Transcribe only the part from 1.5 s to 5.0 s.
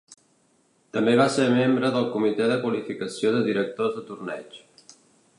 membre del Comitè de Qualificació de Directors de torneigs.